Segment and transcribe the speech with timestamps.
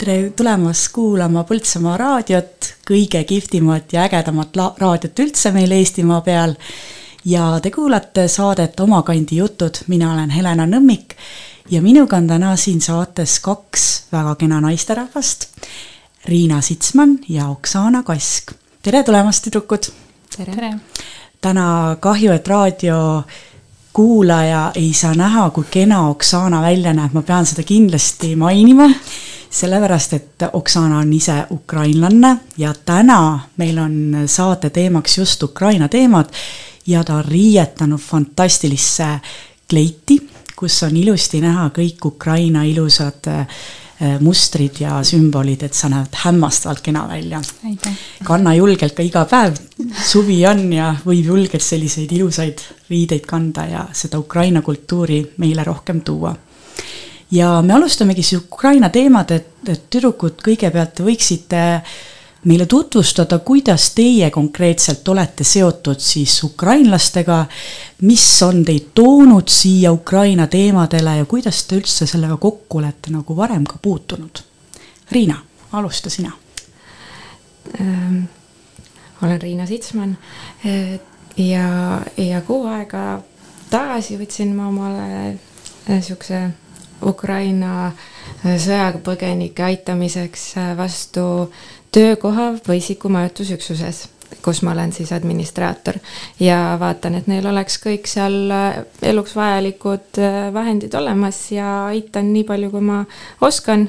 [0.00, 6.54] tere tulemast kuulama Põltsamaa raadiot, kõige kihvtimat ja ägedamat raadiot üldse meil Eestimaa peal.
[7.24, 11.16] ja te kuulate saadet Omakandi jutud, mina olen Helena Nõmmik
[11.70, 15.44] ja minuga on täna siin saates kaks väga kena naisterahvast.
[16.24, 18.52] Riina Sitsman ja Oksana Kask.
[18.82, 19.90] tere tulemast, tüdrukud!
[20.36, 20.74] tere, tere.!
[21.40, 23.22] täna kahju, et raadio
[23.92, 28.88] kuulaja ei saa näha, kui kena Oksana välja näeb, ma pean seda kindlasti mainima,
[29.50, 36.30] sellepärast et Oksana on ise ukrainlanna ja täna meil on saate teemaks just Ukraina teemad
[36.86, 39.08] ja ta on riietanud fantastilisse
[39.70, 40.20] kleiti,
[40.56, 43.26] kus on ilusti näha kõik Ukraina ilusad
[44.02, 47.42] Äh, mustrid ja sümbolid, et sa näed hämmastavalt kena välja.
[48.24, 49.58] kanna julgelt ka iga päev,
[50.08, 56.00] suvi on ja võib julgelt selliseid ilusaid riideid kanda ja seda Ukraina kultuuri meile rohkem
[56.00, 56.32] tuua.
[57.30, 61.60] Ja me alustamegi siis Ukraina teemad, et, et tüdrukud, kõigepealt te võiksite
[62.44, 67.44] meile tutvustada, kuidas teie konkreetselt olete seotud siis ukrainlastega,
[68.08, 73.36] mis on teid toonud siia Ukraina teemadele ja kuidas te üldse sellega kokku olete nagu
[73.36, 74.42] varem ka puutunud?
[75.10, 75.36] Riina,
[75.72, 76.32] alusta sina
[77.80, 78.24] ähm,.
[79.22, 80.16] olen Riina Sitsman
[80.66, 80.98] äh,
[81.36, 83.20] ja, ja kuu aega
[83.70, 85.36] tagasi võtsin ma omale
[85.88, 86.59] niisuguse äh,
[87.02, 91.50] Ukraina äh, sõjapõgenike aitamiseks vastu
[91.92, 94.04] töökoha või isikumajutusüksuses,
[94.44, 95.98] kus ma olen siis administraator
[96.40, 102.32] ja vaatan, et neil oleks kõik seal äh, eluks vajalikud äh, vahendid olemas ja aitan
[102.34, 103.02] nii palju, kui ma
[103.40, 103.88] oskan.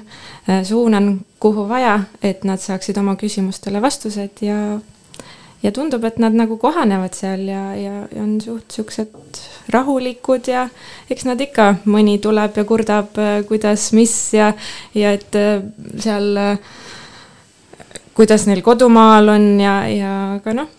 [0.50, 4.58] Äh, suunan, kuhu vaja, et nad saaksid oma küsimustele vastused ja
[5.64, 9.42] ja tundub, et nad nagu kohanevad seal ja, ja, on suht siuksed
[9.74, 10.68] rahulikud ja
[11.12, 14.52] eks nad ikka, mõni tuleb ja kurdab, kuidas, mis ja,
[14.98, 15.38] ja et
[16.02, 16.72] seal äh,
[18.18, 20.74] kuidas neil kodumaal on ja, ja aga noh,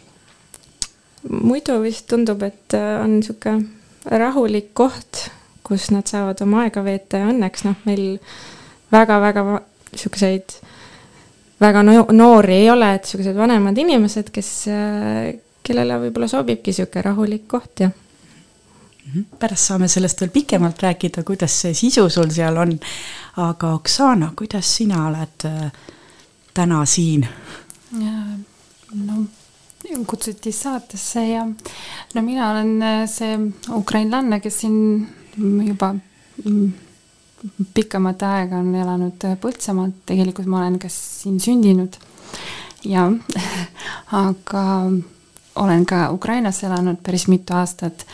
[1.31, 5.29] muidu vist tundub, et äh, on niisugune rahulik koht,
[5.63, 8.17] kus nad saavad oma aega veeta ja õnneks noh, meil
[8.93, 9.45] väga-väga
[9.93, 10.82] niisuguseid väga
[11.83, 14.53] no noori ei ole, et niisugused vanemad inimesed, kes,
[15.63, 19.27] kellele võib-olla sobibki niisugune rahulik koht ja mhm.
[19.39, 22.79] pärast saame sellest veel pikemalt rääkida, kuidas see sisu sul seal on.
[23.43, 25.71] aga Oksana, kuidas sina oled äh,
[26.55, 27.27] täna siin?
[27.93, 29.25] no
[30.07, 31.47] kutsuti saatesse ja
[32.15, 33.39] no mina olen äh, see
[33.71, 35.09] ukrainlanna, kes siin
[35.67, 35.95] juba
[36.45, 36.73] mm,
[37.75, 41.99] pikemat aega on elanud Põltsamaal, tegelikult ma olen ka siin sündinud
[42.85, 43.09] ja
[44.27, 44.65] aga
[45.55, 48.07] olen ka Ukrainas elanud päris mitu aastat.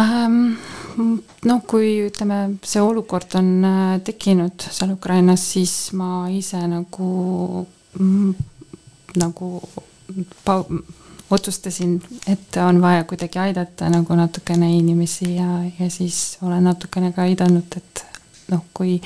[0.00, 0.56] Ähm,
[1.44, 7.66] noh, kui ütleme, see olukord on äh, tekkinud seal Ukrainas, siis ma ise nagu,
[7.98, 8.34] mm,
[9.22, 9.50] nagu
[11.30, 11.96] otsustasin,
[12.28, 17.76] et on vaja kuidagi aidata nagu natukene inimesi ja, ja siis olen natukene ka aidanud,
[17.76, 18.05] et
[18.52, 19.00] noh, kui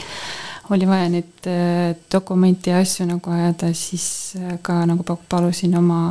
[0.70, 6.02] oli vaja neid äh, dokumente ja asju nagu ajada, siis äh, ka nagu palusin oma,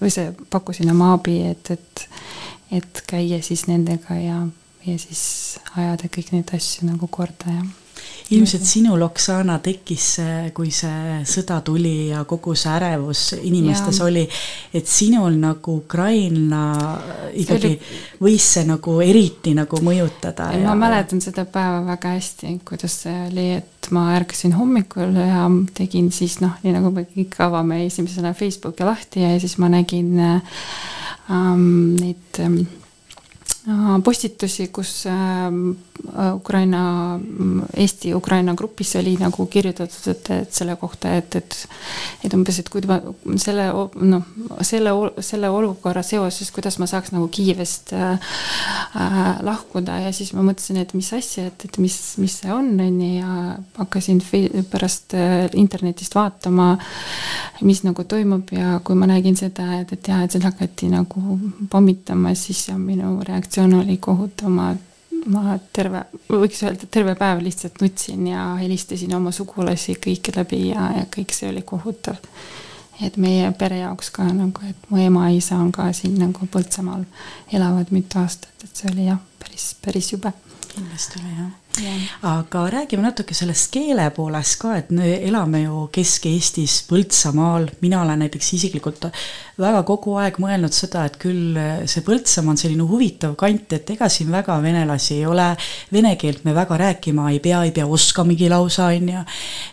[0.00, 2.08] või see, pakkusin oma abi, et, et,
[2.80, 4.40] et käia siis nendega ja
[4.82, 7.62] ja siis ajada kõik neid asju nagu korda ja
[8.32, 14.06] ilmselt sinul, Oksana, tekkis see, kui see sõda tuli ja kogu see ärevus inimestes ja.
[14.08, 14.22] oli,
[14.74, 16.62] et sinul nagu Ukraina
[17.38, 17.74] ikkagi
[18.22, 20.50] võis see nagu eriti nagu mõjutada.
[20.56, 20.64] Ja...
[20.70, 25.46] ma mäletan seda päeva väga hästi, kuidas see oli, et ma ärkasin hommikul ja
[25.76, 30.14] tegin siis noh, nii nagu me kõik avame esimesena Facebooki lahti ja siis ma nägin
[30.22, 31.66] ähm,
[31.98, 32.62] neid ähm,
[34.04, 35.70] postitusi, kus ähm,
[36.34, 37.20] Ukraina,
[37.76, 41.58] Eesti-Ukraina grupis oli nagu kirjutatud, et, et selle kohta, et, et
[42.24, 42.98] et umbes, et kui ma
[43.38, 43.68] selle
[44.02, 44.24] noh,
[44.66, 44.90] selle,
[45.22, 48.18] selle olukorra seoses, kuidas ma saaks nagu Kiievist äh,
[48.98, 52.72] äh, lahkuda ja siis ma mõtlesin, et mis asja, et, et mis, mis see on,
[52.82, 53.38] on ju, ja
[53.78, 54.18] hakkasin
[54.72, 56.72] pärast äh, internetist vaatama,
[57.62, 61.38] mis nagu toimub ja kui ma nägin seda, et, et jah, et seal hakati nagu
[61.70, 64.72] pommitama, siis minu reaktsioon oli kohutav, ma
[65.30, 70.88] ma terve, võiks öelda, terve päev lihtsalt nutsin ja helistasin oma sugulasi kõiki läbi ja,
[70.96, 72.18] ja kõik see oli kohutav.
[73.02, 77.04] et meie pere jaoks ka nagu, et mu ema-isa on ka siin nagu Põltsamaal,
[77.52, 80.32] elavad mitu aastat, et see oli jah, päris, päris jube
[80.74, 81.61] kindlasti oli jah
[82.28, 88.20] aga räägime natuke sellest keele poolest ka, et me elame ju Kesk-Eestis, Põltsamaal, mina olen
[88.24, 89.06] näiteks isiklikult
[89.60, 91.56] väga kogu aeg mõelnud seda, et küll
[91.88, 95.48] see Põltsamaa on selline huvitav kant, et ega siin väga venelasi ei ole,
[95.92, 99.24] vene keelt me väga rääkima ei pea, ei pea oskamegi lausa, on ju.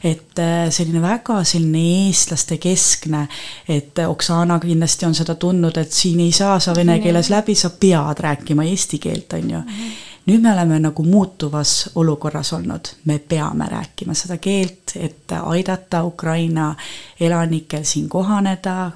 [0.03, 3.25] et äh, selline väga selline eestlaste keskne,
[3.67, 7.73] et Oksana kindlasti on seda tundnud, et siin ei saa sa vene keeles läbi, sa
[7.75, 9.57] pead rääkima eesti keelt, on ju.
[9.59, 9.75] Mm.
[9.75, 16.03] -hmm nüüd me oleme nagu muutuvas olukorras olnud, me peame rääkima seda keelt, et aidata
[16.05, 16.75] Ukraina
[17.19, 18.91] elanikel siin kohaneda,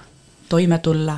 [0.49, 1.17] toime tulla.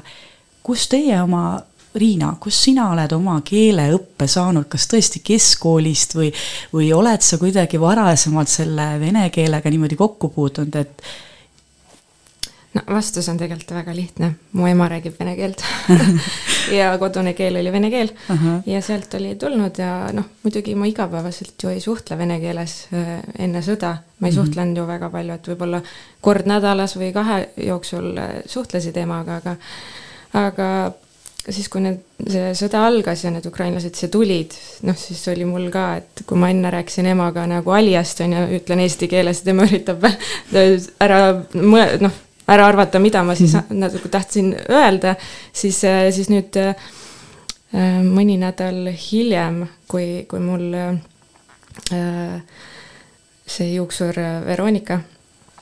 [0.64, 1.60] kus teie oma,
[1.96, 6.32] Riina, kus sina oled oma keeleõppe saanud, kas tõesti keskkoolist või,
[6.74, 11.04] või oled sa kuidagi varasemalt selle vene keelega niimoodi kokku puutunud, et
[12.76, 15.64] no vastus on tegelikult väga lihtne, mu ema räägib vene keelt
[16.80, 18.58] ja kodune keel oli vene keel uh -huh.
[18.70, 23.20] ja sealt oli tulnud ja noh, muidugi ma igapäevaselt ju ei suhtle vene keeles äh,
[23.40, 24.40] enne sõda, ma ei mhm.
[24.40, 24.46] -huh.
[24.46, 25.82] suhtlenud ju väga palju, et võib-olla
[26.22, 29.56] kord nädalas või kahe jooksul äh, suhtlesid emaga, aga
[30.34, 30.92] aga
[31.50, 34.56] siis, kui need, see sõda algas ja need ukrainlased siia tulid,
[34.88, 38.46] noh, siis oli mul ka, et kui ma enne rääkisin emaga nagu Aljast, on ju,
[38.60, 40.06] ütlen eesti keeles, tema üritab
[41.06, 41.22] ära
[41.54, 43.80] noh, ära arvata, mida ma siis mm -hmm.
[43.80, 45.16] natuke tahtsin öelda,
[45.54, 45.82] siis,
[46.12, 46.76] siis nüüd äh,
[48.04, 52.42] mõni nädal hiljem, kui, kui mul äh,
[53.48, 54.16] see juuksur
[54.46, 55.00] Veronika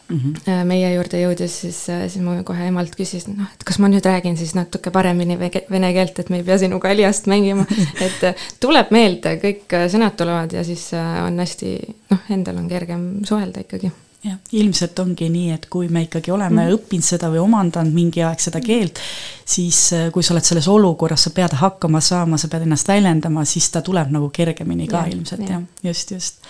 [0.10, 0.64] mm -hmm.
[0.64, 4.38] meie juurde jõudis, siis, siis ma kohe emalt küsisin, noh, et kas ma nüüd räägin
[4.38, 5.40] siis natuke paremini
[5.70, 7.66] vene keelt, et me ei pea sinuga Aliast mängima
[8.08, 10.92] et tuleb meelde, kõik sõnad tulevad ja siis
[11.28, 11.78] on hästi,
[12.10, 13.92] noh, endal on kergem suhelda ikkagi
[14.24, 16.76] jah, ilmselt ongi nii, et kui me ikkagi oleme mm.
[16.78, 19.02] õppinud seda või omandanud mingi aeg seda keelt,
[19.46, 23.46] siis äh, kui sa oled selles olukorras, sa pead hakkama saama, sa pead ennast väljendama,
[23.50, 26.48] siis ta tuleb nagu kergemini ka ja, ilmselt jah ja., just, just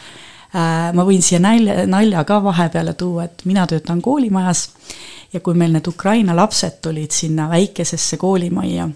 [0.53, 0.91] äh,.
[0.93, 4.67] ma võin siia nalja, nalja ka vahepeale tuua, et mina töötan koolimajas
[5.33, 8.87] ja kui meil need Ukraina lapsed tulid sinna väikesesse koolimajja,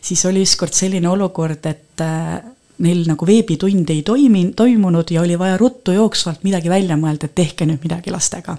[0.00, 2.40] siis oli ükskord selline olukord, et äh,
[2.78, 7.34] neil nagu veebitund ei toimi, toimunud ja oli vaja ruttu jooksvalt midagi välja mõelda, et
[7.34, 8.56] tehke nüüd midagi lastega.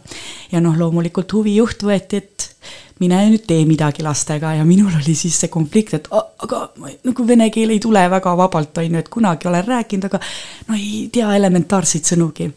[0.51, 2.52] ja noh, loomulikult huvijuht võeti, et
[2.99, 6.65] mine nüüd tee midagi lastega ja minul oli siis see konflikt, et aga
[7.03, 10.19] nagu vene keel ei tule väga vabalt, on ju, et kunagi olen rääkinud, aga
[10.67, 12.51] no ei tea elementaarseid sõnugi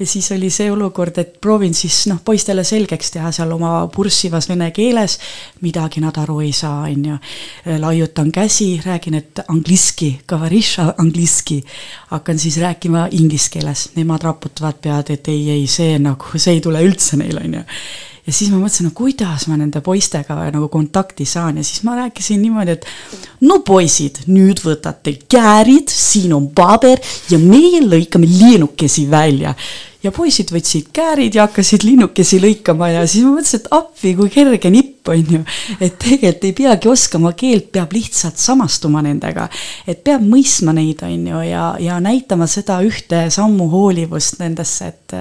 [0.00, 4.48] ja siis oli see olukord, et proovin siis noh, poistele selgeks teha seal oma purssivas
[4.48, 5.18] vene keeles,
[5.60, 7.16] midagi nad aru ei saa, on ju.
[7.80, 10.20] laiutan käsi, räägin, et angliski,
[10.96, 11.62] angliski.
[12.10, 16.60] hakkan siis rääkima inglise keeles, nemad raputavad pead, et ei, ei, see nagu, see ei
[16.60, 17.64] tule üldse neil, on ju
[18.30, 21.96] ja siis ma mõtlesin, no kuidas ma nende poistega nagu kontakti saan ja siis ma
[21.98, 22.86] rääkisin niimoodi, et
[23.42, 29.56] no poisid, nüüd võtate käärid, siin on paber ja meie lõikame linnukesi välja
[30.04, 34.30] ja poisid võtsid käärid ja hakkasid linnukesi lõikama ja siis ma mõtlesin, et appi, kui
[34.32, 35.40] kerge nipp, on ju.
[35.80, 39.48] et tegelikult ei peagi oskama keelt, peab lihtsalt samastuma nendega.
[39.90, 45.18] et peab mõistma neid, on ju, ja, ja näitama seda ühte sammu hoolivust nendesse, et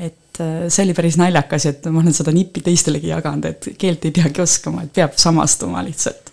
[0.00, 4.14] et see oli päris naljakas, et ma olen seda nippi teistelegi jaganud, et keelt ei
[4.16, 6.32] peagi oskama, et peab samastuma lihtsalt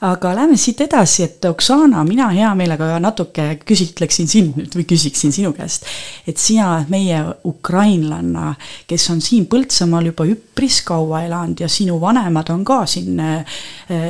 [0.00, 5.32] aga lähme siit edasi, et Oksana, mina hea meelega natuke küsitleksin sind nüüd või küsiksin
[5.32, 5.86] sinu käest.
[6.28, 8.54] et sina, meie ukrainlanna,
[8.86, 13.56] kes on siin Põltsamaal juba üpris kaua elanud ja sinu vanemad on ka siin eh,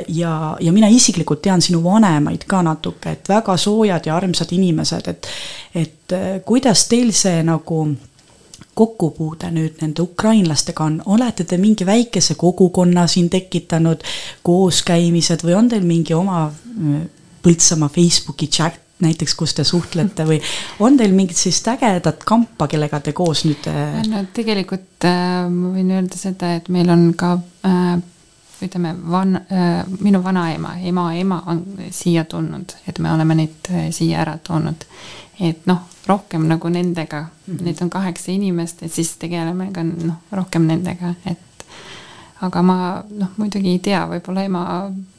[0.08, 5.08] ja, ja mina isiklikult tean sinu vanemaid ka natuke, et väga soojad ja armsad inimesed,
[5.08, 5.30] et
[5.75, 7.87] et eh, kuidas teil see nagu
[8.76, 14.04] kokkupuude nüüd nende ukrainlastega on, olete te mingi väikese kogukonna siin tekitanud,
[14.47, 17.04] kooskäimised või on teil mingi oma äh,
[17.47, 20.40] Põltsamaa Facebooki chat näiteks, kus te suhtlete või
[20.83, 23.68] on teil mingit sellist ägedat kampa, kellega te koos nüüd?
[23.71, 27.37] Äh, no tegelikult äh, ma võin öelda seda, et meil on ka
[27.68, 27.92] äh,
[28.64, 33.88] ütleme, van- äh,, minu vanaema, ema ema on siia tulnud, et me oleme neid äh,
[33.95, 34.85] siia ära toonud
[35.40, 37.64] et noh, rohkem nagu nendega mm, -hmm.
[37.64, 41.66] neid on kaheksa inimest, et siis tegeleme ka noh, rohkem nendega, et
[42.40, 42.78] aga ma
[43.10, 44.64] noh, muidugi ei tea, võib-olla ema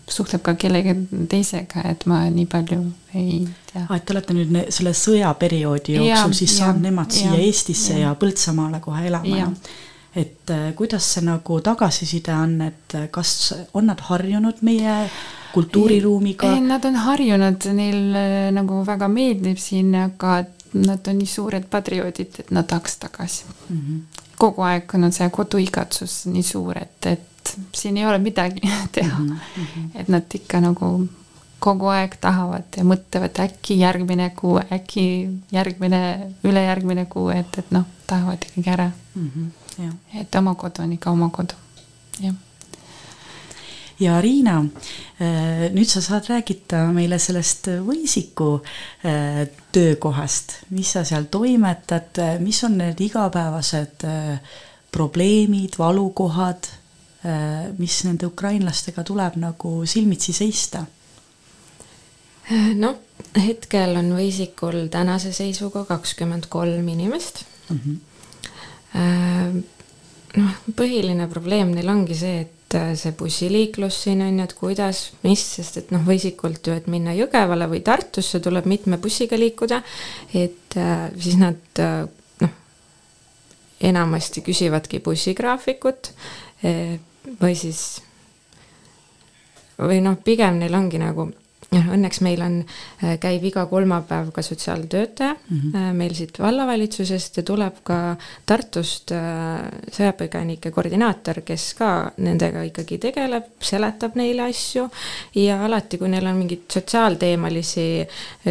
[0.08, 0.94] suhtleb ka kellegi
[1.30, 2.80] teisega, et ma nii palju
[3.14, 3.86] ei tea.
[3.90, 7.94] aa, et te olete nüüd selle sõjaperioodi jooksul ja, siis saanud nemad siia ja, Eestisse
[7.98, 9.52] ja, ja Põltsamaale kohe elama ja
[10.18, 14.96] et äh, kuidas see nagu tagasiside on, et äh, kas on nad harjunud meie
[15.54, 16.50] kultuuriruumiga?
[16.66, 20.40] Nad on harjunud, neil äh, nagu väga meeldib siin, aga
[20.86, 23.78] nad on nii suured patrioodid, et nad tahaks tagasi mm.
[23.78, 24.22] -hmm.
[24.38, 28.62] kogu aeg on see koduigatsus nii suur, et, et siin ei ole midagi
[28.96, 29.30] teha mm.
[29.30, 29.90] -hmm.
[29.96, 31.10] et nad ikka nagu
[31.60, 37.86] kogu aeg tahavad ja mõtlevad äkki järgmine kuu, äkki järgmine, ülejärgmine kuu, et, et noh,
[38.08, 39.32] tahavad ikkagi ära mm.
[39.36, 41.54] -hmm, et oma kodu on ikka oma kodu,
[42.20, 42.36] jah
[44.00, 44.58] ja Riina,
[45.22, 52.62] äh, nüüd sa saad räägida meile sellest Võisiku äh, töökohast, mis sa seal toimetad, mis
[52.68, 54.60] on need igapäevased äh,
[54.94, 56.70] probleemid, valukohad,
[57.82, 60.80] mis nende ukrainlastega tuleb nagu silmitsi seista
[62.80, 62.96] noh,
[63.36, 67.80] hetkel on Võisikul tänase seisuga kakskümmend kolm inimest mm.
[67.84, 69.58] -hmm.
[70.40, 75.04] noh, põhiline probleem neil ongi see, et äh, see bussiliiklus siin on ju, et kuidas,
[75.24, 79.82] mis, sest et noh, Võisikult ju, et minna Jõgevale või Tartusse tuleb mitme bussiga liikuda,
[80.34, 81.84] et äh, siis nad
[82.44, 82.54] noh,
[83.92, 86.12] enamasti küsivadki bussigraafikut
[87.38, 87.82] või siis
[89.78, 91.30] või noh, pigem neil ongi nagu
[91.72, 92.58] jah, õnneks meil on,
[93.04, 95.94] äh, käib iga kolmapäev ka sotsiaaltöötaja mm -hmm.
[95.94, 103.50] meil siit vallavalitsusest ja tuleb ka Tartust äh, sõjapõgenike koordinaator, kes ka nendega ikkagi tegeleb,
[103.60, 104.90] seletab neile asju
[105.36, 108.08] ja alati, kui neil on mingeid sotsiaalteemalisi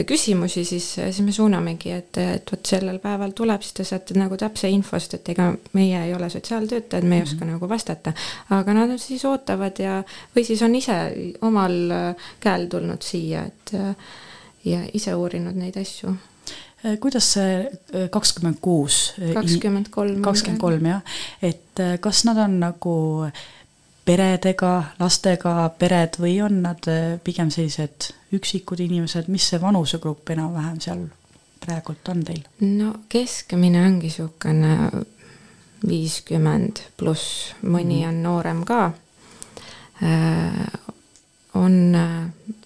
[0.06, 4.36] küsimusi, siis, siis me suunamegi, et, et vot sellel päeval tuleb, siis te saate nagu
[4.36, 7.52] täpse infost, et ega meie ei ole sotsiaaltöötajad, me ei oska mm -hmm.
[7.52, 8.12] nagu vastata.
[8.50, 10.02] aga nad siis ootavad ja,
[10.36, 11.72] või siis on ise omal
[12.40, 13.74] käel tulnud siia, et
[14.66, 16.14] ja ise uurinud neid asju.
[16.84, 19.14] Äh, kuidas see äh, kakskümmend kuus?
[19.20, 20.22] Äh, kakskümmend kolm.
[20.22, 22.96] kakskümmend kolm jah, et kas nad on nagu
[24.06, 26.86] peredega, lastega pered või on nad
[27.26, 31.06] pigem sellised üksikud inimesed, mis see vanusegrupp enam-vähem seal
[31.64, 32.44] praegult on teil?
[32.62, 34.76] no keskmine ongi niisugune
[35.86, 38.08] viiskümmend pluss, mõni mm.
[38.08, 38.80] on noorem ka.
[41.56, 41.96] On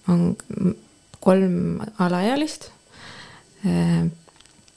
[0.09, 0.37] on
[1.21, 2.71] kolm alaealist.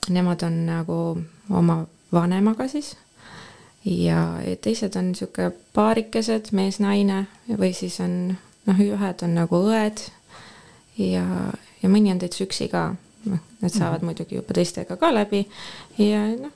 [0.10, 0.98] Nemad on nagu
[1.50, 2.96] oma vanemaga siis
[3.86, 8.36] ja teised on niisugune paarikesed, mees-naine või siis on
[8.68, 10.04] noh, ühed on nagu õed
[11.00, 11.26] ja,
[11.82, 12.94] ja mõni on täitsa üksi ka,
[13.28, 14.06] noh, need saavad mm -hmm.
[14.12, 15.44] muidugi juba teistega ka läbi
[15.98, 16.54] ja noh,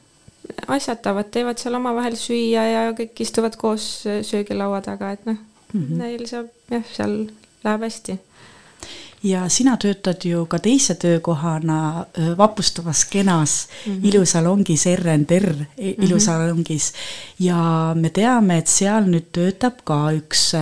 [0.68, 5.38] asjatavad, teevad seal omavahel süüa ja kõik istuvad koos söögilaua taga, et noh
[5.74, 7.28] mm -hmm., neil saab jah, seal
[7.64, 8.20] läheb hästi
[9.24, 12.06] ja sina töötad ju ka teise töökohana
[12.38, 14.08] vapustavas kenas mm -hmm.
[14.08, 16.04] ilusalongis RNR e, mhm.
[16.04, 17.46] ilusalongis mm -hmm.
[17.46, 20.54] ja me teame, et seal nüüd töötab ka üks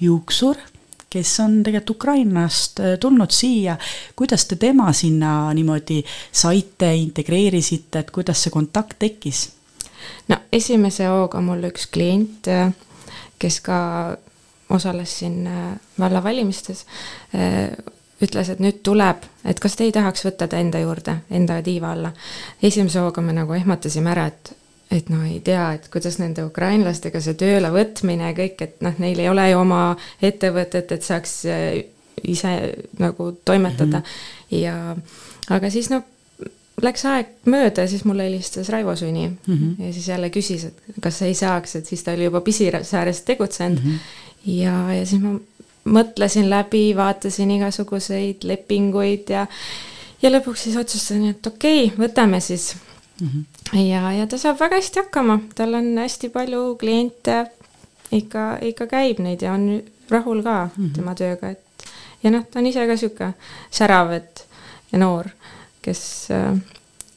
[0.00, 0.56] juuksur,
[1.10, 3.76] kes on tegelikult Ukrainast tulnud siia.
[4.16, 9.50] kuidas te tema sinna niimoodi saite, integreerisite, et kuidas see kontakt tekkis?
[10.28, 12.46] no esimese hooga mul üks klient,
[13.38, 14.16] kes ka
[14.74, 16.84] osales siin äh, vallavalimistes,
[17.34, 17.70] äh,
[18.22, 21.92] ütles, et nüüd tuleb, et kas te ei tahaks võtta ta enda juurde, enda tiiva
[21.92, 22.12] alla.
[22.62, 24.52] esimese hooga me nagu ehmatasime ära, et,
[24.90, 28.94] et no ei tea, et kuidas nende ukrainlastega see tööle võtmine ja kõik, et noh,
[29.02, 29.82] neil ei ole ju oma
[30.22, 31.68] ettevõtet, et saaks äh,
[32.22, 32.54] ise
[32.98, 34.58] nagu toimetada mm -hmm.
[34.60, 34.96] ja
[35.56, 36.04] aga siis noh,
[36.82, 39.86] läks aeg mööda ja siis mulle helistas Raivo Suni mm -hmm.
[39.86, 43.84] ja siis jälle küsis, et kas ei saaks, et siis ta oli juba Pisisääres tegutsenud
[43.84, 43.90] mm.
[43.90, 45.34] -hmm ja, ja siis ma
[45.84, 49.46] mõtlesin läbi, vaatasin igasuguseid lepinguid ja,
[50.22, 52.74] ja lõpuks siis otsustasin, et okei okay,, võtame siis
[53.20, 53.28] mm.
[53.28, 53.82] -hmm.
[53.88, 57.44] ja, ja ta saab väga hästi hakkama, tal on hästi palju kliente,
[58.12, 60.94] ikka, ikka käib neid ja on rahul ka mm -hmm.
[60.94, 61.88] tema tööga, et
[62.22, 63.32] ja noh, ta on ise ka sihuke
[63.70, 64.46] särav, et
[64.92, 65.28] ja noor,
[65.82, 66.56] kes äh,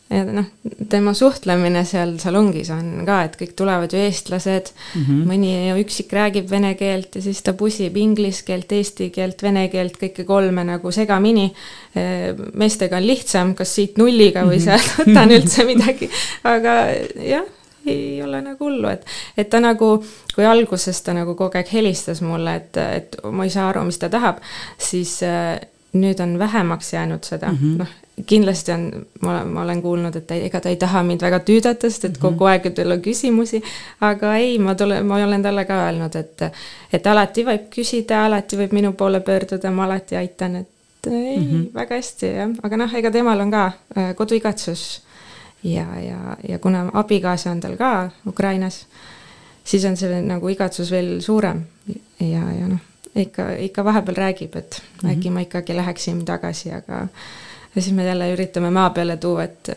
[0.09, 0.45] ja noh,
[0.89, 5.25] tema suhtlemine seal salongis on ka, et kõik tulevad ju eestlased mm, -hmm.
[5.27, 9.99] mõni üksik räägib vene keelt ja siis ta pusib inglise keelt, eesti keelt, vene keelt,
[9.99, 11.51] kõike kolme nagu segamini.
[12.53, 14.63] meestega on lihtsam, kas siit nulliga või mhm.
[14.63, 16.09] sealt võtan üldse midagi,
[16.43, 16.73] aga
[17.25, 17.45] jah,
[17.87, 19.05] ei ole nagu hullu, et,
[19.37, 20.03] et ta nagu,
[20.35, 23.97] kui alguses ta nagu kogu aeg helistas mulle, et, et ma ei saa aru, mis
[23.97, 24.43] ta tahab,
[24.77, 25.19] siis
[25.97, 27.77] nüüd on vähemaks jäänud seda mm, -hmm.
[27.77, 31.39] noh, kindlasti on, ma, ma olen kuulnud, et ta, ega ta ei taha mind väga
[31.45, 32.21] tüüdata, sest et mm -hmm.
[32.21, 33.61] kogu aeg tal on küsimusi,
[34.01, 36.41] aga ei, ma tulen, ma olen talle ka öelnud, et
[36.93, 40.67] et alati võib küsida, alati võib minu poole pöörduda, ma alati aitan, et
[41.07, 41.73] ei mm, -hmm.
[41.73, 45.01] väga hästi jah, aga noh, ega temal on ka äh, koduigatsus
[45.63, 48.85] ja, ja, ja kuna abikaasa on tal ka Ukrainas,
[49.63, 51.65] siis on see nagu igatsus veel suurem
[52.19, 52.79] ja, ja noh,
[53.15, 55.13] ikka, ikka vahepeal räägib, et mm -hmm.
[55.13, 57.07] äkki ma ikkagi läheksin tagasi, aga
[57.77, 59.69] ja siis me jälle üritame maa peale tuua, et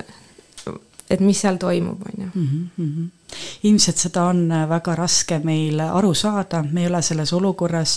[1.11, 2.29] et mis seal toimub, on ju.
[2.35, 3.09] Mhm, mhm.
[3.63, 7.93] ilmselt seda on väga raske meil aru saada, me ei ole selles olukorras,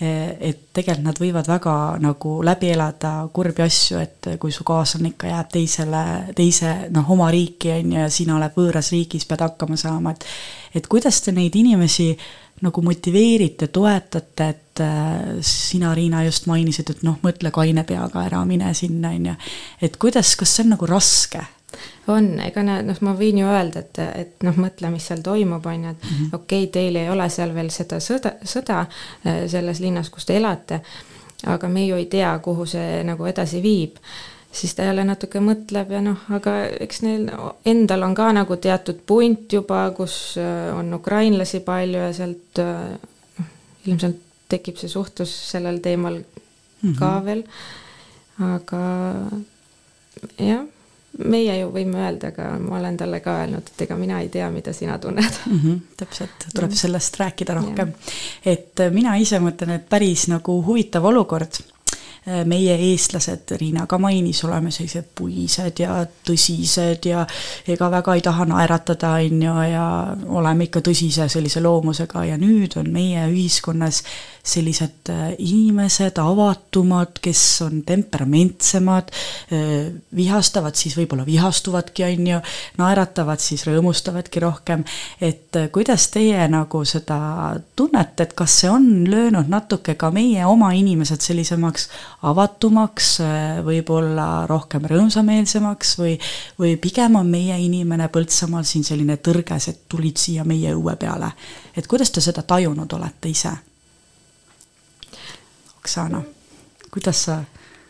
[0.00, 5.10] eh, et tegelikult nad võivad väga nagu läbi elada kurbi asju, et kui su kaaslane
[5.14, 6.04] ikka jääb teisele,
[6.38, 10.26] teise noh, oma riiki, on ju, ja sina oled võõras riigis, pead hakkama saama, et
[10.74, 12.12] et kuidas te neid inimesi
[12.64, 18.44] nagu motiveerite, toetate, et äh, sina, Riina, just mainisid, et noh, mõtle kaine peaga, ära
[18.48, 19.34] mine sinna, on ju.
[19.82, 21.42] et kuidas, kas see on nagu raske?
[22.08, 25.84] on, ega noh, ma võin ju öelda, et, et noh, mõtle, mis seal toimub, on
[25.84, 26.38] ju, et mm -hmm.
[26.38, 30.36] okei okay,, teil ei ole seal veel seda sõda, sõda äh, selles linnas, kus te
[30.36, 30.80] elate,
[31.46, 34.00] aga me ju ei tea, kuhu see nagu edasi viib
[34.56, 36.54] siis ta jälle natuke mõtleb ja noh, aga
[36.86, 37.26] eks neil
[37.68, 43.50] endal on ka nagu teatud punt juba, kus äh, on ukrainlasi palju ja sealt noh,
[43.86, 46.24] ilmselt tekib see suhtlus sellel teemal mm
[46.82, 46.96] -hmm.
[46.98, 47.26] ka mhm.
[47.26, 47.44] veel.
[48.38, 48.82] aga
[50.38, 50.64] jah,
[51.18, 54.50] meie ju võime öelda, aga ma olen talle ka öelnud, et ega mina ei tea,
[54.50, 55.60] mida sina tunned mm.
[55.60, 56.80] -hmm, täpselt, tuleb mm -hmm.
[56.80, 57.92] sellest rääkida rohkem.
[58.44, 61.75] et mina ise mõtlen, et päris nagu huvitav olukord Äh,
[62.26, 67.22] meie, eestlased, Riina ka mainis, oleme sellised puised ja tõsised ja
[67.70, 69.84] ega väga ei taha naeratada, on ju, ja
[70.38, 74.02] oleme ikka tõsise sellise loomusega ja nüüd on meie ühiskonnas
[74.46, 79.10] sellised äh, inimesed avatumad, kes on temperamentsemad,
[79.50, 82.40] äh, vihastavad, siis võib-olla vihastuvadki, on ju,
[82.78, 84.84] naeratavad, siis rõõmustavadki rohkem.
[85.20, 87.18] et kuidas teie nagu seda
[87.76, 91.88] tunnete, et kas see on löönud natuke ka meie oma inimesed sellisemaks
[92.26, 93.10] avatumaks,
[93.66, 96.16] võib-olla rohkem rõõmsameelsemaks või,
[96.58, 101.30] või pigem on meie inimene Põltsamaal siin selline tõrges, et tulid siia meie õue peale.
[101.76, 103.52] et kuidas te seda tajunud olete ise?
[105.78, 106.22] Oksana,
[106.90, 107.42] kuidas sa?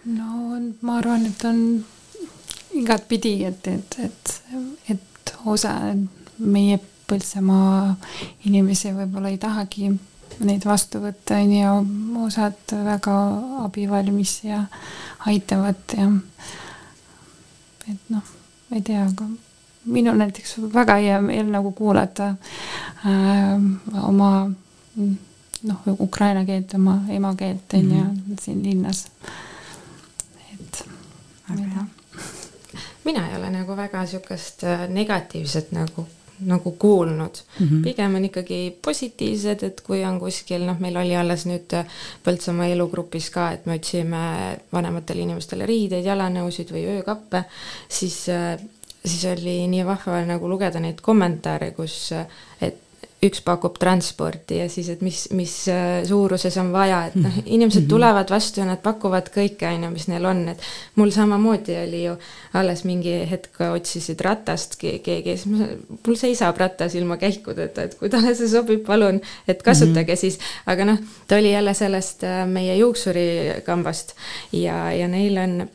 [0.07, 1.63] no ma arvan, et on
[2.77, 4.37] igatpidi, et, et, et,
[4.91, 5.79] et osa
[6.39, 7.93] meie Põltsamaa
[8.51, 9.93] inimesi võib-olla ei tahagi
[10.45, 11.73] neid vastu võtta, on ju,
[12.27, 13.17] osad väga
[13.65, 14.65] abivalmis ja
[15.27, 16.11] aitavad ja
[17.87, 18.23] et noh,
[18.69, 19.29] ma ei tea, aga
[19.87, 22.33] minul näiteks väga hea meel nagu kuulata
[23.07, 23.55] äh,
[24.03, 24.31] oma
[25.67, 28.41] noh, ukraina keelt, oma emakeelt on ju mm -hmm.
[28.43, 29.07] siin linnas.
[30.53, 30.85] et
[31.51, 31.87] ei tea
[33.07, 36.07] mina ei ole nagu väga niisugust äh, negatiivset nagu
[36.41, 37.67] nagu kuulnud mm.
[37.67, 37.83] -hmm.
[37.83, 41.77] pigem on ikkagi positiivsed, et kui on kuskil, noh, meil oli alles nüüd
[42.25, 47.45] Põltsamaa elugrupis ka, et me otsime vanematele inimestele riideid, jalanõusid või öökappe,
[47.89, 48.27] siis
[49.07, 52.13] siis oli nii vahva nagu lugeda neid kommentaare, kus,
[52.61, 52.81] et
[53.29, 57.47] üks pakub transporti ja siis, et mis, mis äh, suuruses on vaja, et noh, mhm.
[57.47, 57.91] inimesed mhm.
[57.91, 60.67] tulevad vastu ja nad pakuvad kõike, on ju, mis neil on, et
[61.01, 62.17] mul samamoodi oli ju
[62.57, 68.35] alles mingi hetk otsisid ratast keegi, siis mul seisab ratas ilma käikudeta, et kui talle
[68.39, 70.21] see sobib, palun, et kasutage mm -hmm.
[70.21, 74.15] siis, aga noh, ta oli jälle sellest äh, meie juuksurikambast
[74.53, 75.69] ja, ja neil on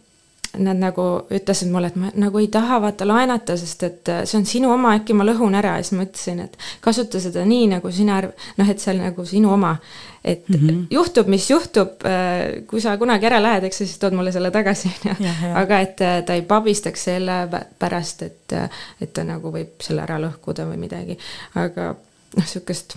[0.59, 4.39] nad nagu ütlesid mulle, et ma nagu ei taha vaata laenata, sest et äh, see
[4.41, 7.69] on sinu oma, äkki ma lõhun ära ja siis ma ütlesin, et kasuta seda nii,
[7.71, 9.77] nagu sina arv-, noh, et see on nagu sinu oma.
[10.23, 10.81] et mm -hmm.
[10.89, 14.51] juhtub, mis juhtub, äh, kui sa kunagi ära lähed, eks sa siis tood mulle selle
[14.51, 15.53] tagasi, on ju.
[15.55, 17.47] aga et äh, ta ei pabistaks selle
[17.79, 18.53] pärast, et,
[19.01, 21.17] et ta nagu võib selle ära lõhkuda või midagi.
[21.55, 22.95] aga noh, niisugust,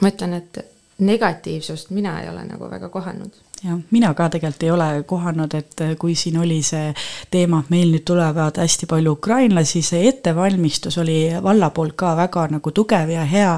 [0.00, 0.64] ma ütlen, et
[0.98, 5.84] negatiivsust mina ei ole nagu väga kohanud jah, mina ka tegelikult ei ole kohanud, et
[6.00, 6.90] kui siin oli see
[7.32, 12.48] teema, et meil nüüd tulevad hästi palju ukrainlasi, see ettevalmistus oli valla poolt ka väga
[12.56, 13.54] nagu tugev ja hea,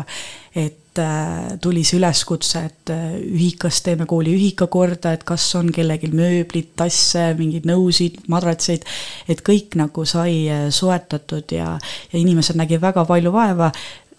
[0.52, 5.70] et äh, tuli see üleskutse, et äh, ühikas, teeme kooli ühika korda, et kas on
[5.72, 8.84] kellelgi mööblit, tasse, mingeid nõusid, madratseid,
[9.32, 11.78] et kõik nagu sai äh, soetatud ja,
[12.12, 13.72] ja inimesed nägid väga palju vaeva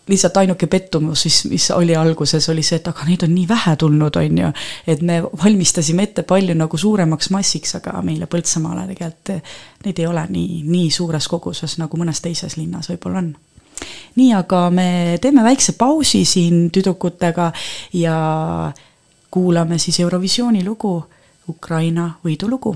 [0.08, 3.76] lihtsalt ainuke pettumus, mis, mis oli alguses, oli see, et aga neid on nii vähe
[3.80, 4.52] tulnud, on ju.
[4.88, 9.34] et me valmistasime ette palju nagu suuremaks massiks, aga meile Põltsamaale tegelikult
[9.86, 13.34] neid ei ole nii, nii suures koguses, nagu mõnes teises linnas võib-olla on.
[14.20, 14.88] nii, aga me
[15.22, 17.52] teeme väikse pausi siin tüdrukutega
[18.00, 18.18] ja
[19.32, 20.98] kuulame siis Eurovisiooni lugu,
[21.50, 22.76] Ukraina võidulugu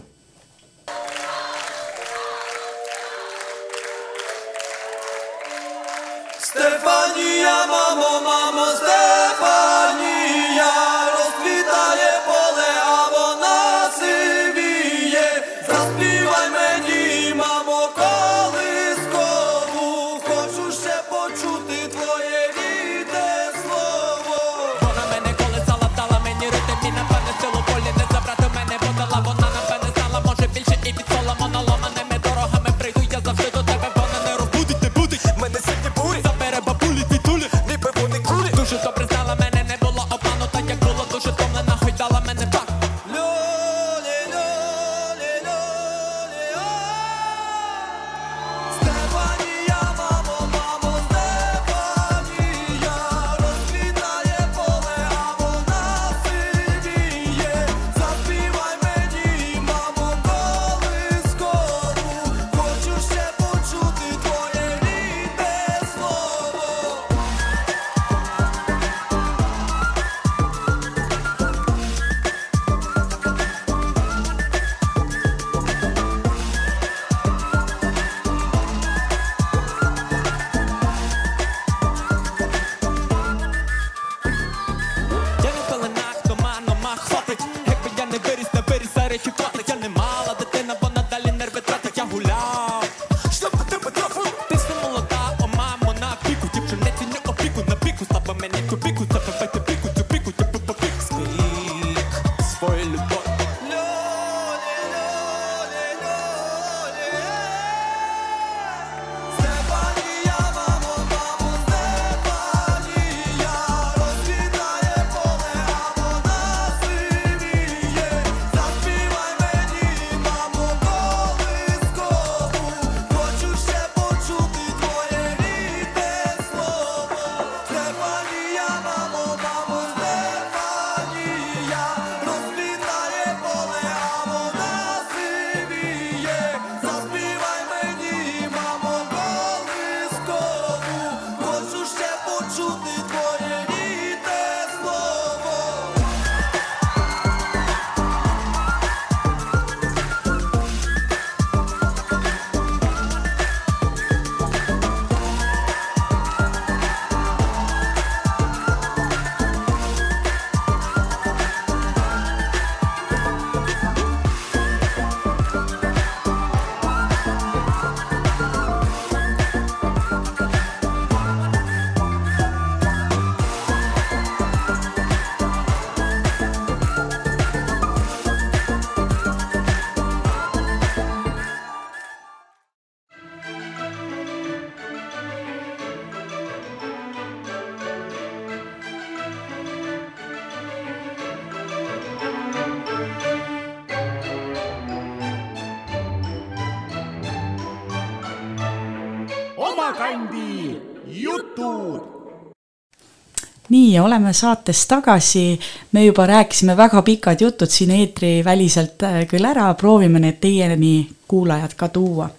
[203.97, 205.60] nii, oleme saates tagasi,
[205.91, 211.73] me juba rääkisime väga pikad jutud siin eetriväliselt äh, küll ära, proovime need teieni, kuulajad,
[211.77, 212.29] ka tuua.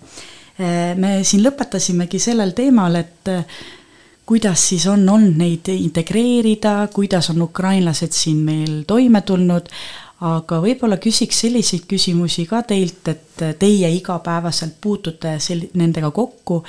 [0.61, 3.45] Äh, me siin lõpetasimegi sellel teemal, et äh,
[4.27, 9.69] kuidas siis on olnud neid integreerida, kuidas on ukrainlased siin meil toime tulnud,
[10.19, 16.65] aga võib-olla küsiks selliseid küsimusi ka teilt, et teie igapäevaselt puutute sel-, nendega kokku.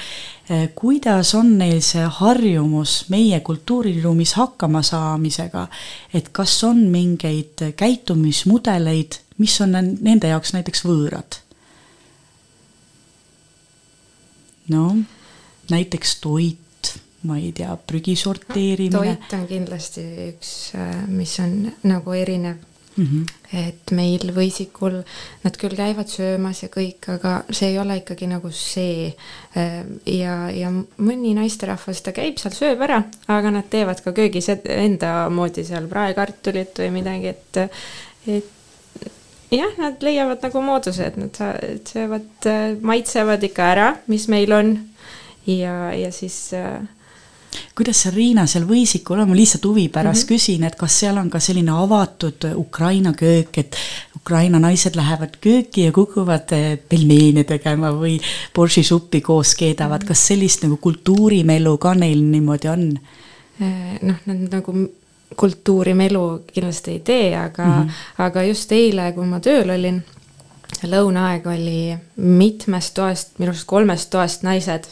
[0.75, 5.67] kuidas on neil see harjumus meie kultuuriruumis hakkama saamisega,
[6.13, 11.41] et kas on mingeid käitumismudeleid, mis on nende jaoks näiteks võõrad?
[14.69, 14.95] no
[15.69, 16.93] näiteks toit,
[17.25, 19.17] ma ei tea, prügi sorteerimine.
[19.17, 20.57] toit on kindlasti üks,
[21.09, 23.05] mis on nagu erinev mm.
[23.05, 23.25] -hmm.
[23.67, 24.99] et meil võisikul
[25.43, 29.13] nad küll käivad söömas ja kõik, aga see ei ole ikkagi nagu see.
[30.05, 35.29] ja, ja mõni naisterahvas, ta käib seal, sööb ära, aga nad teevad ka köögis enda
[35.29, 37.57] moodi seal praekartulit või midagi, et,
[38.27, 39.09] et
[39.51, 41.41] jah, nad leiavad nagu mooduse, et nad
[41.89, 42.47] söövad,
[42.81, 44.77] maitsevad ikka ära, mis meil on
[45.45, 46.81] ja, ja siis äh,
[47.75, 50.33] kuidas seal Riina seal võisikul on, ma lihtsalt huvi pärast mm -hmm.
[50.35, 53.75] küsin, et kas seal on ka selline avatud Ukraina köök, et
[54.15, 58.19] Ukraina naised lähevad kööki ja kukuvad eh, pelmeene tegema või
[58.55, 62.99] boržisuppi koos keedavad, kas sellist nagu kultuurimelu ka neil niimoodi on?
[63.61, 64.73] Eh, noh, nad nagu
[65.35, 67.91] kultuurimelu kindlasti ei tee, aga mm, -hmm.
[68.17, 70.03] aga just eile, kui ma tööl olin,
[70.83, 74.87] lõunaaeg oli mitmest toast, minu arust kolmest toast naised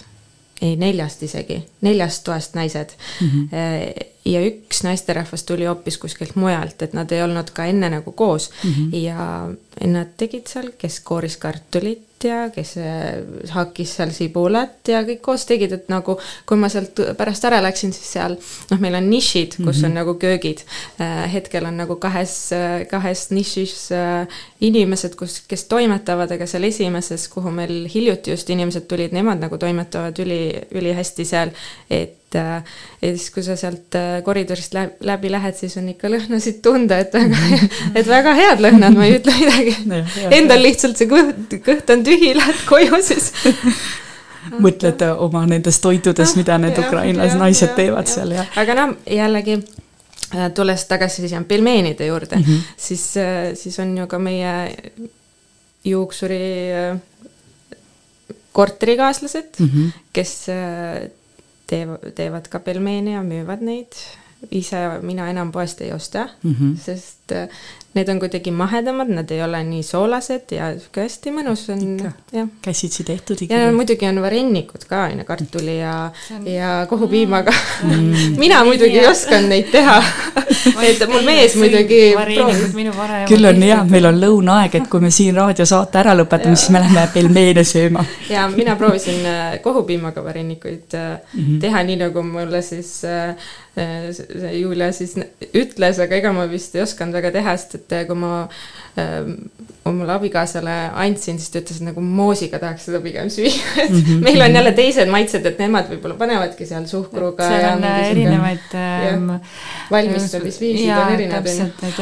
[0.61, 3.27] ei neljast isegi, neljast toast naised mm.
[3.27, 4.05] -hmm.
[4.25, 8.49] ja üks naisterahvas tuli hoopis kuskilt mujalt, et nad ei olnud ka enne nagu koos
[8.63, 8.95] mm -hmm.
[8.95, 9.49] ja
[9.85, 13.21] nad tegid seal, kes kooris kartulit ja kes äh,
[13.53, 17.93] hakkis seal sibulat ja kõik koos tegid, et nagu kui ma sealt pärast ära läksin,
[17.95, 19.85] siis seal noh, meil on nišid, kus mm -hmm.
[19.85, 20.63] on nagu köögid.
[21.01, 22.49] Äh, hetkel on nagu kahes,
[22.89, 23.89] kahes nišis
[24.61, 29.57] inimesed, kus, kes toimetavad, aga seal esimeses, kuhu meil hiljuti just inimesed tulid, nemad nagu
[29.57, 31.51] toimetavad üli, ülihästi seal,
[31.89, 32.61] et ja
[33.01, 37.61] siis, kui sa sealt koridorist läbi lähed, siis on ikka lõhnasid tunda, et väga,
[37.93, 40.01] et väga head lõhnad, ma ei ütle midagi
[40.37, 43.31] Endal lihtsalt see kõht, kõht on tühi, lähed koju siis
[44.63, 48.13] mõtled oma nendest toitudest, mida need ukrainlased naised teevad ja.
[48.13, 48.45] seal ja.
[48.59, 52.73] aga noh, jällegi äh, tulles tagasi siis pelmeenide juurde mm, -hmm.
[52.77, 54.53] siis, äh, siis on ju ka meie
[55.83, 56.41] juuksuri
[56.73, 56.99] äh,
[58.51, 59.91] korterikaaslased mm, -hmm.
[60.13, 60.47] kes
[61.67, 63.99] teevad, teevad ka pelmeene ja müüvad neid.
[64.51, 66.75] ise mina enam poest ei osta mm, -hmm.
[66.77, 67.33] sest
[67.95, 71.83] need on kuidagi mahedamad, nad ei ole nii soolased ja sihuke hästi mõnus on.
[72.61, 73.61] käsitsi tehtud ikkagi.
[73.61, 75.93] ja muidugi on varennikud ka on ju, kartuli ja
[76.35, 78.35] on..., ja kohupiimaga mm.
[78.43, 79.97] mina muidugi ei osanud neid teha
[80.89, 82.01] et mul mees muidugi
[83.31, 86.83] küll on hea, meil on lõunaaeg, et kui me siin raadiosaate ära lõpetame, siis me
[86.83, 91.61] läheme pelmeene sööma ja mina proovisin äh, kohupiimaga varennikuid mm -hmm.
[91.65, 93.35] teha, nii nagu mulle siis äh,
[94.57, 95.13] Julia siis
[95.53, 98.47] ütles, aga ega ma vist ei osanud väga teha, sest et et kui ma
[98.97, 99.33] ähm,
[99.87, 103.51] omale abikaasale andsin, siis ta ütles, et nagu moosiga tahaks seda pigem süüa,
[103.83, 104.23] et mm -hmm.
[104.25, 107.47] meil on jälle teised maitsed, et nemad võib-olla panevadki seal suhkruga.
[107.47, 109.31] seal on äh, erinevaid ähm,.
[109.91, 111.47] valmistamisviisid on erinevad.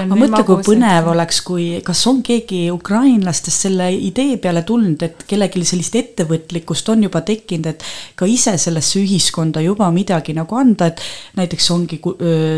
[0.06, 5.24] aga mõtle, kui põnev oleks, kui, kas on keegi ukrainlastest selle idee peale tulnud, et
[5.28, 7.84] kellelgi sellist ettevõtlikkust on juba tekkinud, et
[8.16, 11.02] ka ise sellesse ühiskonda juba midagi nagu anda, et
[11.36, 12.00] näiteks ongi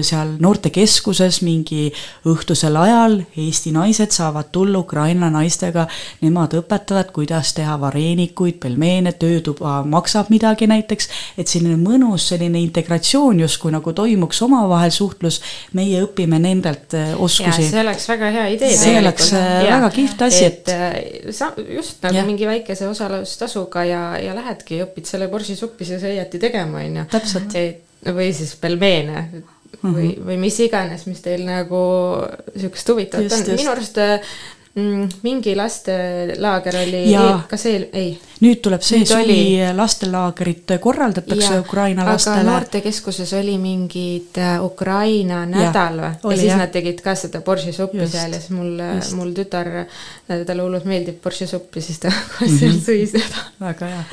[0.06, 1.88] seal noortekeskuses mingi
[2.28, 5.88] õhtusel ajal Eesti naised saavad tulla Ukraina naistega,
[6.22, 13.41] nemad õpetavad, kuidas teha vareenikuid, pelmeene, töötuba maksab midagi näiteks, et selline mõnus selline integratsioon
[13.43, 15.39] justkui nagu toimuks omavahel suhtlus,
[15.78, 17.70] meie õpime nendelt oskusi.
[17.72, 18.74] see oleks väga hea idee.
[18.78, 22.26] see oleks äh, ja, väga kihvt asi, et, et äh, just nagu ja.
[22.28, 22.89] mingi väikese
[23.48, 27.06] osalustasuga ja, ja lähedki, õpid selle borsisuppi siis õieti tegema, on ju.
[27.12, 27.56] täpselt.
[28.14, 29.24] või siis pelmeene
[29.84, 30.26] või mm, -hmm.
[30.28, 31.80] või mis iganes, mis teil nagu
[32.56, 33.56] sihukest huvitavat on.
[33.58, 33.98] minu arust
[34.76, 37.04] mm, mingi lastelaager oli,
[37.50, 38.14] kas see, ei?
[38.43, 39.67] Nüüd tuleb see nüüd suvi oli...
[39.78, 42.41] lastelaagrit korraldatakse ja, Ukraina lastele.
[42.41, 46.12] aga noortekeskuses oli mingid äh, Ukraina nädal või?
[46.36, 46.62] ja siis jah.
[46.62, 48.82] nad tegid ka seda boržisuppi seal ja siis mul,
[49.19, 52.84] mul tütar, äh, talle hullult meeldib boržisuppi, siis ta kohe seal mhm.
[52.86, 53.45] sõi seda.
[53.63, 54.04] väga hea,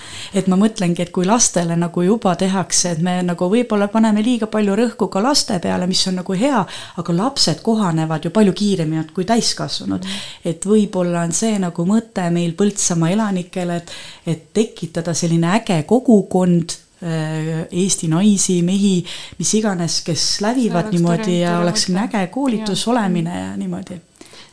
[0.41, 4.49] et ma mõtlengi, et kui lastele nagu juba tehakse, et me nagu võib-olla paneme liiga
[4.53, 6.65] palju rõhku ka laste peale, mis on nagu hea,
[7.01, 10.11] aga lapsed kohanevad ju palju kiiremini kui täiskasvanud mm.
[10.11, 13.93] -hmm et võib-olla on see nagu mõte meil Põltsamaa elanikele, et,
[14.27, 19.05] et tekitada selline äge kogukond äh, Eesti naisi, mehi,
[19.39, 22.09] mis iganes, kes lävivad niimoodi ja oleks mõte.
[22.09, 22.93] äge koolitus Jaa.
[22.93, 24.01] olemine ja niimoodi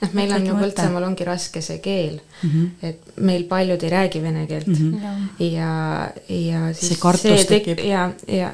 [0.01, 0.57] noh, meil on ju.
[0.57, 2.49] Põltsamaal ongi raske see keel mm.
[2.49, 2.89] -hmm.
[2.89, 4.75] et meil paljud ei räägi vene keelt mm.
[4.75, 5.45] -hmm.
[5.45, 7.79] ja, ja siis See kartus tek- tekib.
[7.85, 8.53] ja, ja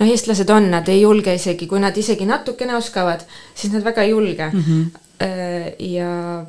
[0.00, 4.02] noh, eestlased on, nad ei julge isegi, kui nad isegi natukene oskavad, siis nad väga
[4.02, 4.62] ei julge mm.
[4.62, 4.86] -hmm.
[5.78, 6.46] ja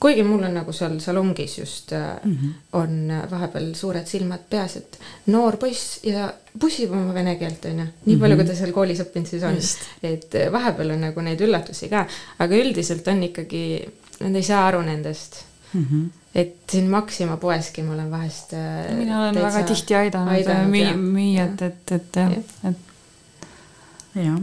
[0.00, 2.36] kuigi mul on nagu seal salongis just mm.
[2.36, 2.52] -hmm.
[2.72, 7.86] on vahepeal suured silmad peas, et noor poiss ja pussib oma vene keelt, on ju,
[8.06, 9.58] nii palju, kui ta seal koolis õppinud siis on.
[10.02, 12.06] Et vahepeal on nagu neid üllatusi ka,
[12.38, 13.64] aga üldiselt on ikkagi,
[14.20, 15.44] nad ei saa aru nendest.
[15.72, 16.08] Mm -hmm.
[16.34, 20.96] et siin Maxima poeski ma olen vahest äh, mina olen täitsa väga tihti aidanud, aidanud,
[20.96, 22.32] müüjat, et, et jah,
[22.64, 22.76] et.
[24.14, 24.40] Jah,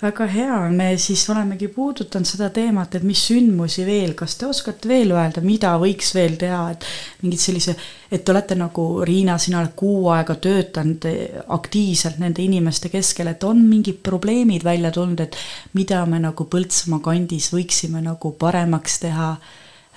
[0.00, 4.88] väga hea, me siis olemegi puudutanud seda teemat, et mis sündmusi veel, kas te oskate
[4.88, 6.86] veel öelda, mida võiks veel teha, et
[7.20, 7.76] mingid sellise,
[8.08, 13.28] et te olete nagu Riina, sina oled kuu aega töötanud eh, aktiivselt nende inimeste keskel,
[13.34, 15.38] et on mingid probleemid välja tulnud, et
[15.76, 19.30] mida me nagu Põltsamaa kandis võiksime nagu paremaks teha?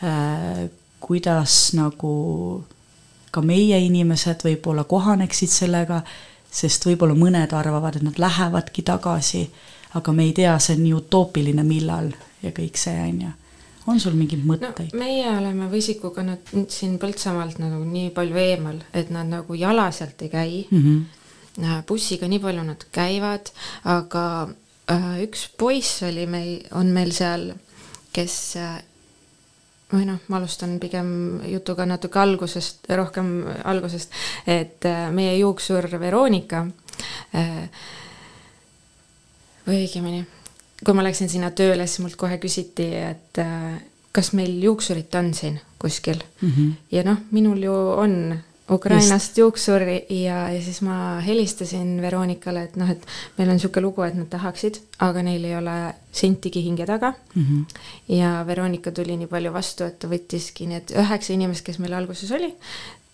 [0.04, 0.64] Äh,,
[1.04, 2.14] kuidas nagu
[3.34, 6.00] ka meie inimesed võib-olla kohaneksid sellega,
[6.54, 9.44] sest võib-olla mõned arvavad, et nad lähevadki tagasi,
[10.00, 12.12] aga me ei tea, see on nii utoopiline, millal
[12.44, 13.32] ja kõik see on ju.
[13.88, 14.96] on sul mingeid no mõtteid?
[14.98, 20.22] meie oleme Võsikuga nad siin Põltsamaalt nagu nii palju eemal, et nad nagu jala sealt
[20.22, 20.80] ei käi mm.
[21.58, 21.84] -hmm.
[21.88, 23.52] bussiga nii palju nad käivad,
[23.84, 24.26] aga
[24.92, 27.54] äh, üks poiss oli meil, on meil seal,
[28.14, 28.82] kes äh,
[29.94, 34.14] või noh, ma alustan pigem jutuga natuke algusest, rohkem algusest,
[34.48, 36.66] et äh, meie juuksur Veronika
[37.36, 37.70] äh,
[39.68, 40.24] või õigemini,
[40.84, 43.82] kui ma läksin sinna tööle, siis mult kohe küsiti, et äh,
[44.14, 46.50] kas meil juuksurit on siin kuskil mm.
[46.50, 46.74] -hmm.
[46.92, 48.40] ja noh, minul ju on
[48.72, 53.06] Ukrainast juuksur ja, ja siis ma helistasin Veronikale, et noh, et
[53.38, 55.76] meil on niisugune lugu, et nad tahaksid, aga neil ei ole
[56.12, 57.44] sentigi hinge taga mm.
[57.44, 57.66] -hmm.
[58.16, 62.32] ja Veronika tuli nii palju vastu, et ta võttiski need üheksa inimest, kes meil alguses
[62.32, 62.54] oli,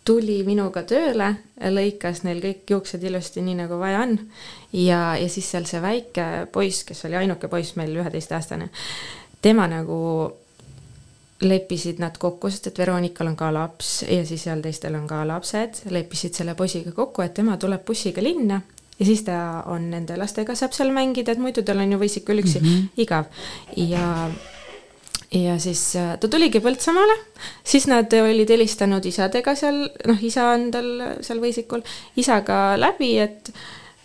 [0.05, 4.17] tuli minuga tööle, lõikas neil kõik juuksed ilusti nii nagu vaja on.
[4.73, 8.69] Ja, ja siis seal see väike poiss, kes oli ainuke poiss meil, üheteistaastane,
[9.41, 9.99] tema nagu
[11.41, 15.21] leppisid nad kokku, sest et Veronikal on ka laps ja siis seal teistel on ka
[15.27, 18.59] lapsed, leppisid selle poisiga kokku, et tema tuleb bussiga linna
[18.99, 22.43] ja siis ta on nende lastega, saab seal mängida, et muidu tal on ju võisikul
[22.43, 22.59] üksi.
[22.59, 22.89] Mm -hmm.
[22.97, 23.25] igav.
[23.77, 24.29] Ja
[25.31, 27.15] ja siis äh, ta tuligi Põltsamaale,
[27.63, 30.89] siis nad olid helistanud isadega seal, noh, isa on tal
[31.25, 31.83] seal võisikul,
[32.19, 33.53] isaga läbi, et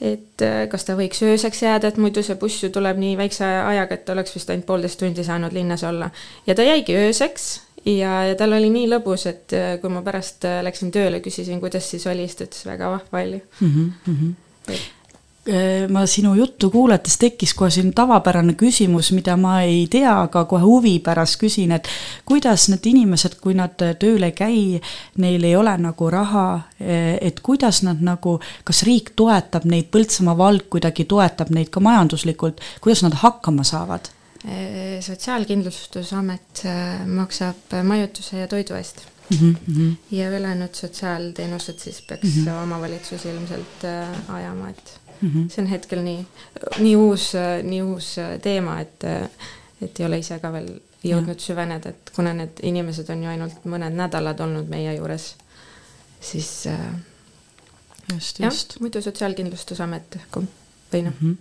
[0.05, 3.47] et äh, kas ta võiks ööseks jääda, et muidu see buss ju tuleb nii väikse
[3.47, 6.11] ajaga, et ta oleks vist ainult poolteist tundi saanud linnas olla.
[6.47, 7.47] ja ta jäigi ööseks
[7.87, 11.89] ja, ja tal oli nii lõbus, et äh, kui ma pärast läksin tööle, küsisin, kuidas
[11.89, 13.41] siis oli, siis ta ütles väga vahva oli.
[14.69, 14.85] Äh,
[15.93, 20.65] ma sinu juttu kuulates tekkis kohe selline tavapärane küsimus, mida ma ei tea, aga kohe
[20.65, 21.89] huvi pärast küsin, et
[22.25, 24.65] kuidas need inimesed, kui nad tööl ei käi,
[25.21, 26.47] neil ei ole nagu raha,
[26.81, 32.65] et kuidas nad nagu, kas riik toetab neid, Põltsamaa vald kuidagi toetab neid ka majanduslikult,
[32.81, 34.09] kuidas nad hakkama saavad?
[34.45, 39.97] Äh, sotsiaalkindlustusamet äh, maksab majutuse ja toidu eest Mm -hmm.
[40.11, 42.63] ja ülejäänud sotsiaalteenused siis peaks mm -hmm.
[42.63, 45.49] omavalitsus ilmselt äh, ajama, et mm -hmm.
[45.51, 46.27] see on hetkel nii,
[46.79, 49.05] nii uus, nii uus äh, teema, et,
[49.83, 50.69] et ei ole ise ka veel
[51.05, 51.47] jõudnud ja.
[51.47, 55.35] süveneda, et kuna need inimesed on ju ainult mõned nädalad olnud meie juures,
[56.21, 56.87] siis äh,
[58.13, 58.79] just, just,.
[58.81, 61.37] muidu Sotsiaalkindlustusamet või noh mm, -hmm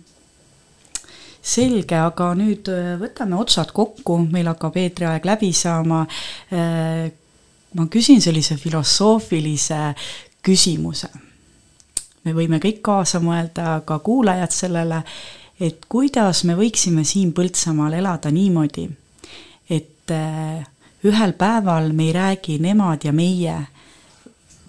[1.44, 6.06] selge, aga nüüd äh, võtame otsad kokku, meil hakkab eetriaeg läbi saama.
[7.74, 9.94] ma küsin sellise filosoofilise
[10.42, 11.08] küsimuse.
[12.24, 15.02] Me võime kõik kaasa mõelda, ka kuulajad sellele,
[15.60, 18.88] et kuidas me võiksime siin Põltsamaal elada niimoodi,
[19.70, 20.66] et äh,
[21.04, 23.56] ühel päeval me ei räägi nemad ja meie,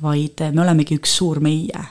[0.02, 1.86] vaid me olemegi üks suur meie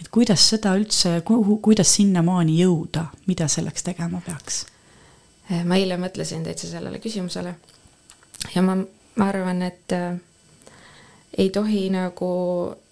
[0.00, 4.64] et kuidas seda üldse, kuhu, kuidas sinnamaani jõuda, mida selleks tegema peaks?
[5.64, 7.54] ma eile mõtlesin täitsa sellele küsimusele
[8.52, 8.74] ja ma,
[9.16, 10.18] ma arvan, et äh,
[11.38, 12.28] ei tohi nagu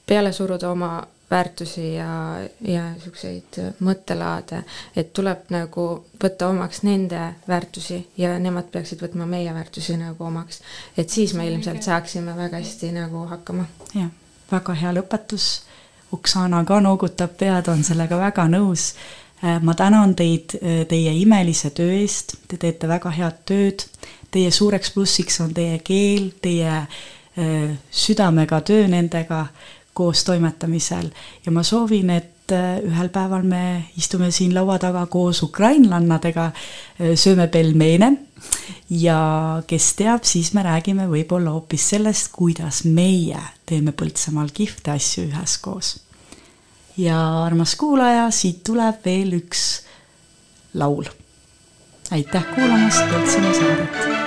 [0.09, 0.94] peale suruda oma
[1.31, 4.62] väärtusi ja, ja niisuguseid mõttelaade,
[4.97, 5.87] et tuleb nagu
[6.23, 10.61] võtta omaks nende väärtusi ja nemad peaksid võtma meie väärtusi nagu omaks.
[10.97, 13.67] et siis me ilmselt saaksime väga hästi nagu hakkama.
[13.95, 14.11] jah,
[14.53, 15.49] väga hea lõpetus
[16.12, 18.95] Oksana ka noogutab pead, on sellega väga nõus.
[19.62, 20.55] ma tänan teid
[20.89, 23.85] teie imelise töö eest, te teete väga head tööd.
[24.31, 26.87] Teie suureks plussiks on teie keel, teie
[27.91, 29.47] südamega töö nendega.
[29.97, 31.09] Koostoimetamisel
[31.47, 33.65] ja ma soovin, et äh, ühel päeval me
[33.99, 36.51] istume siin laua taga koos ukrainlannadega,
[37.17, 38.13] sööme pelmeene
[38.91, 45.27] ja kes teab, siis me räägime võib-olla hoopis sellest, kuidas meie teeme Põltsamaal kihvte asju
[45.31, 45.97] üheskoos.
[46.97, 49.65] ja armas kuulaja, siit tuleb veel üks
[50.75, 51.05] laul.
[52.11, 54.26] aitäh kuulamast Põltsamaa saadet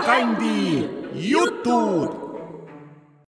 [0.00, 2.27] kandi jutud